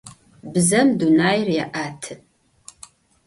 [0.53, 2.13] Bzem dunair yê'etı.